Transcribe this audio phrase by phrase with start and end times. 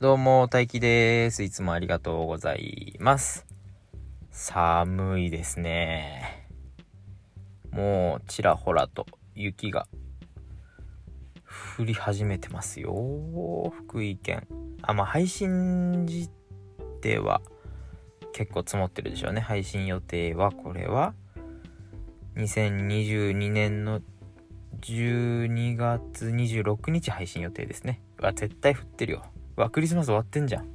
[0.00, 1.44] どうも、大輝です。
[1.44, 3.46] いつもありがとうございます。
[4.30, 6.48] 寒いですね。
[7.70, 9.86] もう、ちらほらと雪が
[11.78, 13.72] 降り始めてますよ。
[13.76, 14.48] 福井県。
[14.82, 16.28] あ、まあ、配信時
[17.00, 17.40] では
[18.32, 19.40] 結構積もってるでしょうね。
[19.40, 21.14] 配信予定は、これは、
[22.34, 24.00] 2022年の
[24.80, 28.02] 12月26日配信予定ですね。
[28.18, 29.24] うわ、絶対降ってるよ。
[29.56, 30.68] わ、クリスマス終わってんじゃん。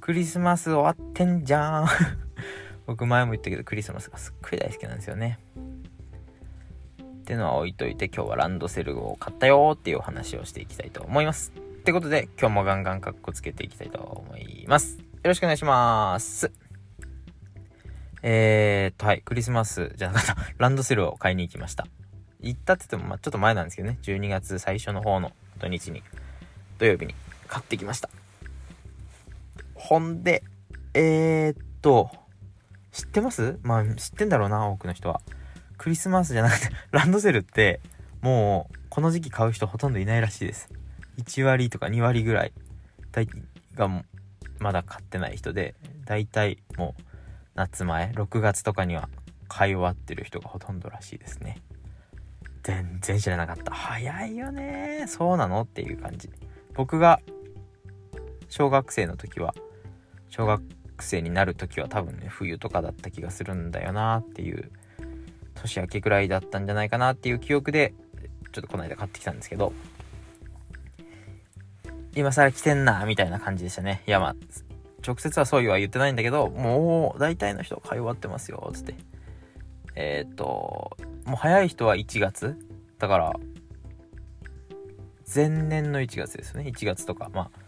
[0.00, 1.86] クリスマス終わってんじゃん。
[2.86, 5.38] 僕前も言ったけど、クリスマスがすっごい大好きなんですよね。
[7.24, 11.52] ってのは置いといて、今日はランドセルを買ったよっていうお話をしていきたいと思います。
[11.56, 14.98] ってことで、今日もガンガンカッコつけていきたいと思います。
[14.98, 16.52] よろしくお願いします。
[18.22, 21.86] えーっと、はい、クリスマスじゃなかった、 ランドセルを買いに行きました。
[22.40, 26.02] 行ったって言っても、まあ、ちょっと前なんですけどね、12月最初の方の土日に、
[26.78, 27.14] 土曜日に
[27.48, 28.08] 買ってきました。
[29.74, 30.42] ほんで、
[30.94, 32.10] えー、っと、
[32.92, 33.58] 知ってます？
[33.62, 35.20] まあ、知ってんだろうな、多くの人は。
[35.76, 37.80] クリスマスじゃなくて ランドセルって、
[38.22, 40.70] もう、この時期買う人ほとんどいないらしいです。
[41.18, 42.52] 1割とか2割ぐらい、
[43.74, 43.88] が
[44.58, 47.02] まだ買ってない人で、だいたいもう、
[47.54, 49.08] 夏前、6月とかには
[49.48, 51.60] 買い終わってる人がほとんどらしいですね。
[52.62, 53.72] 全然知らなかった。
[53.72, 55.62] 早いよねそうなの？
[55.62, 56.30] っていう感じ。
[56.74, 57.20] 僕が
[58.56, 59.52] 小学生の時は
[60.28, 60.62] 小学
[61.00, 64.70] 生になる時は多分ね冬とかだった気がするんだよなっていう
[65.56, 67.94] 年明けくらいだったんじゃないかなっていう記憶で
[68.52, 69.72] ちょっとこの間買ってきたんですけど
[72.14, 74.04] 今更来てんなみたいな感じでしたね。
[74.06, 74.36] いやまあ
[75.04, 78.94] 直接はそういうは言ってないんだけどもう大体の人買い終わってますよっつって。
[79.96, 82.56] えー、っともう早い人は1月
[83.00, 83.32] だから
[85.34, 86.72] 前年の1月ですね。
[86.72, 87.63] 1月とかまあ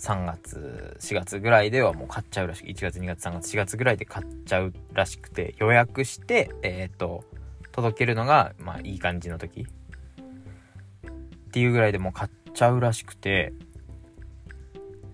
[0.00, 7.22] 3月4月ぐらいではもう買っちゃうらしく1月2月3月4月ぐらいで買っちゃうらしくて予約してえっ、と
[7.70, 9.60] 届けるのがまあいい感じの時。
[9.62, 13.52] っていうぐらいでもう買っちゃうらしくて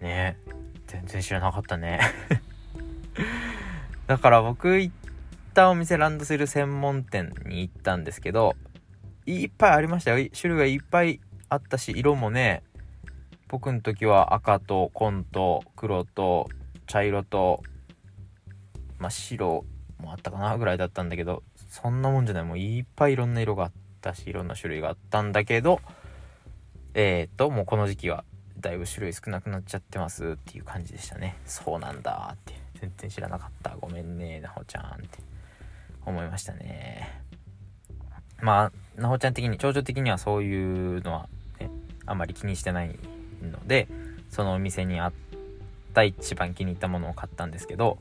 [0.00, 0.36] ね
[0.86, 1.98] 全然知らなかったね。
[4.06, 4.94] だから僕行っ
[5.52, 8.54] たお店ランドセル専門店に行ったんですけど
[9.24, 10.28] いっぱいありましたよ。
[10.32, 12.62] 種類がいっぱいあったし色もね
[13.48, 16.48] 僕の時は赤と紺と黒と
[16.86, 17.62] 茶色と、
[18.98, 19.64] まあ、白
[20.00, 22.44] もあったかなぐらいだったんだけどそんなもんじゃない。
[22.44, 25.80] もういっぱいいろんな色があったしいろんな種類があったんだけど
[26.94, 28.24] えっ、ともうこの時期は
[28.58, 31.36] だいぶ種類少なくなっちゃってますっていう感じでしたね。
[31.44, 32.54] そうなんだって。
[32.80, 33.76] 全然知らなかった。
[33.80, 35.18] ごめんねなほちゃんって
[36.04, 37.22] 思いましたね。
[38.40, 41.28] まあなほちゃん的に長女的にはそういうのは
[41.58, 41.70] ね
[42.06, 42.98] あんまり気にしてない
[43.42, 43.88] ので
[44.30, 45.12] そのお店にあっ
[45.94, 47.98] た一番気に入ったものを買ったんですけど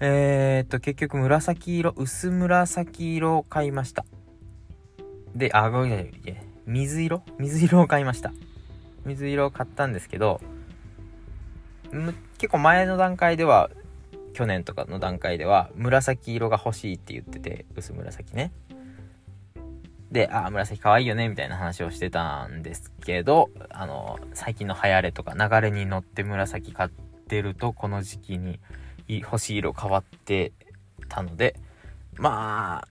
[0.00, 4.04] えー、っと結局紫色薄紫色を買いました。
[5.34, 6.12] であごめんなさい
[6.66, 7.22] 水色？
[7.38, 8.32] 水色を買いました。
[9.04, 10.40] 水色を買ったんですけど
[12.38, 13.70] 結構前の段階では
[14.34, 18.52] 去年とかの段階では紫色が欲しいって言ってて薄紫ね。
[20.10, 28.58] で、あ、紫可愛いよね、みたいな話をしてたんですけど、あの、最近の流行れとか流れに乗って紫買ってると、この時期に
[29.08, 30.52] 欲しい色変わって
[31.08, 31.56] たので、
[32.16, 32.88] まあ、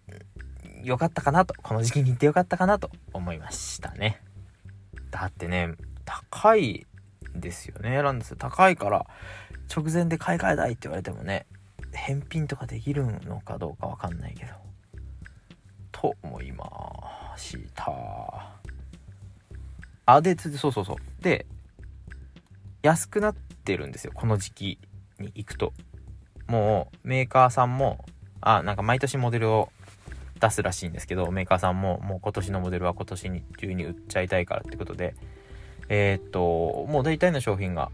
[0.83, 4.21] よかったかなと、この時期に行ってよかったかなと思いましたね。
[5.09, 5.73] だってね、
[6.05, 6.85] 高い
[7.35, 8.37] ですよね、ランドセル。
[8.37, 9.07] 高いから、
[9.75, 11.47] 直前で買い替えたいって言われてもね、
[11.93, 14.51] 返品とかできるのかどうかわかんないけど。
[15.99, 17.06] と思います
[17.37, 18.57] した。
[20.05, 21.23] あでそうそうそう。
[21.23, 21.45] で
[22.83, 24.11] 安くなってるんですよ。
[24.13, 24.79] この時期
[25.19, 25.73] に行くと。
[26.47, 28.05] もうメーカーさんも
[28.39, 29.69] あなんか毎年モデルを
[30.39, 35.15] 出すらしいんですけどメーカーさんももう今年のモデルは今年に中に売っちゃいたいからってことで。
[35.89, 37.91] えー、っともう大体の商品が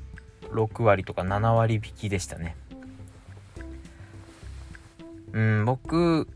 [0.51, 2.55] 6割とか7割引きでしたね。
[5.31, 6.27] うん僕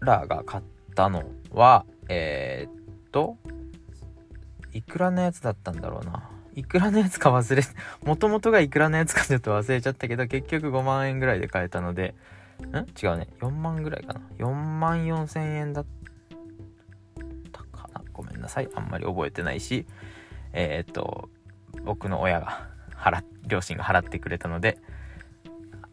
[0.00, 0.64] らが買っ
[0.94, 3.36] たのは、えー、っと、
[4.72, 6.30] いくらのやつだったんだろうな。
[6.54, 7.62] いくらのやつか忘れ、
[8.04, 12.14] もともとがいくらのやつかちょっと忘れちゃったけど、結局5万円ぐらいで買えたので、
[12.62, 12.76] ん？
[12.76, 13.28] 違うね。
[13.40, 14.20] 4万ぐらいかな。
[14.38, 15.86] 4万4千円だっ
[17.52, 18.02] たかな。
[18.12, 18.68] ごめんなさい。
[18.74, 19.86] あんまり覚えてないし、
[20.52, 21.28] えー、っと、
[21.84, 24.78] 僕の親が払、両親が払ってくれたので、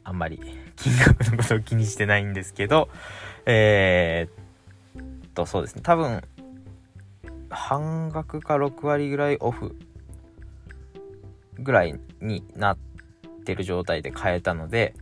[0.05, 0.39] あんまり
[0.75, 2.89] 金額のことを気にしてないんですけど、
[3.45, 4.42] えー、
[5.33, 5.81] とそうですね。
[5.83, 6.21] 多分
[7.49, 9.75] 半額か6割ぐらいオフ
[11.59, 12.77] ぐらいになっ
[13.45, 14.95] てる状態で買えたので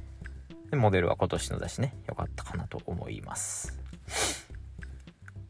[0.70, 3.80] でモデルは今年のだしね良かったかなと思います。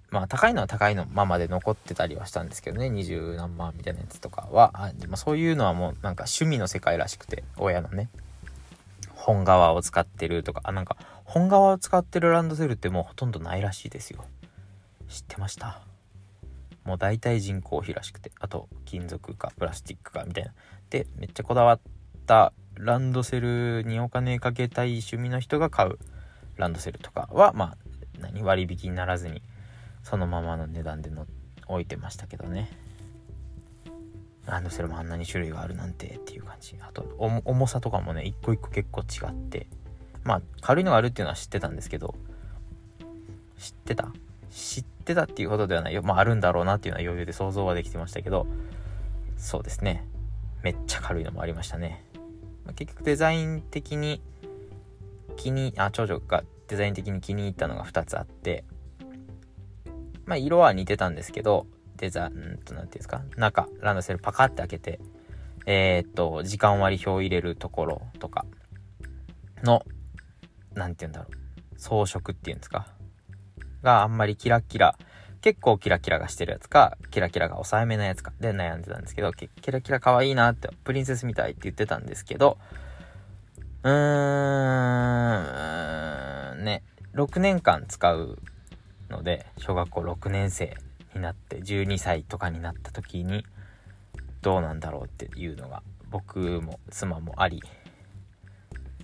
[0.09, 2.89] まあ高いのは高いのままで残ってたりはしたんですけどね。
[2.89, 4.71] 二十何万みたいなやつとかは。
[4.73, 8.09] あ、まあ、そういうのはもうなんか趣味の世界らしくて親のね
[9.15, 10.61] 本革を使ってるとか。
[10.65, 14.25] あなんか本革を使ってるランドセルってもうほとんどないらしいですよ。
[15.11, 15.81] 知ってました。
[16.83, 20.53] もう大体人工費らしくてあと金属かプラスチックかみたいな。
[20.89, 21.79] でめっちゃこだわっ
[22.25, 25.99] たランドセルにお金かけたい趣味の人が買う
[26.55, 27.77] ランドセルとかはまあ
[28.19, 29.43] 何割引にならずに
[30.03, 31.27] そのままの値段での
[31.67, 32.71] 置いてましたけどね。
[34.47, 36.75] ランドセルもあんなに種類があるなんてっていう感じ。
[36.81, 39.67] あと重さとかもね一個一個結構違って。
[40.23, 42.15] まあ軽いのがあるっていうのは知ってたんですけど。
[43.59, 44.11] 知ってた？
[44.49, 46.01] 知ってたっていうことではないよ。
[46.03, 48.47] まああるんだろうなっていうのは余裕で想像はできてましたけど。
[49.37, 50.07] そうですね。
[50.63, 52.05] めっちゃ軽いのもありましたね、
[52.65, 54.21] まあ、結局デザイン的に
[55.35, 58.63] 気にあ長女がデザイン的に気に入ったのが2つあって。
[60.25, 61.67] まあ色は似てたんですけど。
[61.97, 63.21] デザんと何ていうんですか。
[63.37, 64.99] 中ランドセルパカって開けて。
[65.67, 68.45] えー、っと時間割表を入れるところとか
[69.63, 69.85] の
[70.73, 71.79] 何て言うんだろう。
[71.79, 72.87] 装飾っていうんですか。
[73.81, 74.97] があんまりキラキラ
[75.41, 78.31] 結構キラキラがしてるやつか、キラキラが抑えめなやつか。
[78.39, 82.59] で悩んでたんですけど、キラキラ可愛いなって、プリンセスみたいって言ってたんですけど、
[83.83, 83.91] うー
[86.53, 86.83] ん、ね、
[87.15, 88.37] 6年間使う
[89.09, 90.77] ので、小学校6年生
[91.15, 93.43] になって12歳とかになった時に、
[94.43, 95.81] どうなんだろうっていうのが、
[96.11, 97.63] 僕も妻もあり、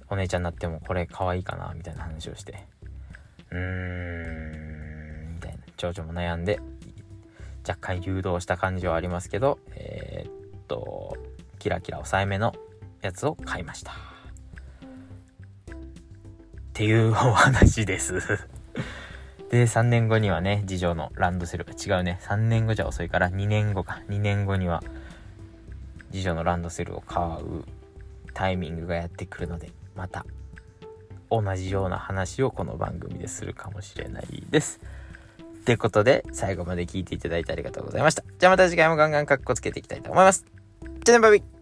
[0.10, 2.68] お姉ちゃんになってもこれ可愛いかなみたいな話をして、
[3.50, 3.58] うー
[4.54, 4.57] ん、
[5.78, 6.60] 長女も悩んで
[7.68, 11.16] 若干誘導した感じはありますけどえー、っと
[11.60, 12.54] キラキラ抑えめの
[13.02, 13.92] やつを買いました。
[13.92, 13.96] っ
[16.74, 18.14] ていうお話です。
[19.50, 22.20] で3年後にはね次女のランドセルが違うね。
[22.22, 24.02] 3年後じゃ遅いから2年後か。
[24.10, 24.84] 2年後には
[26.12, 27.64] 次女のランドセルを買う
[28.34, 30.26] タイミングがやってくるのでまた
[31.30, 34.80] 同じような話をこの番組でするかもしれないです。
[35.68, 38.24] ということで、最後まで聞いていただいてありがとうございました。
[38.40, 40.46] じゃあまた次回もガンガンカッコつけていきたいと思います。
[41.04, 41.57] じゃあね、バイバイ